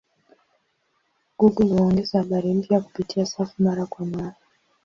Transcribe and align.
Google 1.37 1.65
huongeza 1.69 2.17
habari 2.19 2.53
mpya 2.53 2.81
kupitia 2.81 3.25
safu 3.25 3.63
mara 3.63 3.85
kwa 3.85 4.05
mara. 4.05 4.35